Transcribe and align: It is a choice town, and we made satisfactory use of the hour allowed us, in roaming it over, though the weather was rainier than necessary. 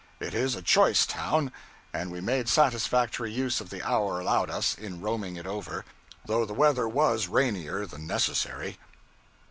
It 0.19 0.33
is 0.33 0.55
a 0.55 0.63
choice 0.63 1.05
town, 1.05 1.51
and 1.93 2.09
we 2.09 2.21
made 2.21 2.49
satisfactory 2.49 3.31
use 3.31 3.61
of 3.61 3.69
the 3.69 3.83
hour 3.87 4.19
allowed 4.19 4.49
us, 4.49 4.75
in 4.75 4.99
roaming 4.99 5.35
it 5.35 5.45
over, 5.45 5.85
though 6.25 6.43
the 6.43 6.55
weather 6.55 6.87
was 6.87 7.27
rainier 7.27 7.85
than 7.85 8.07
necessary. 8.07 8.79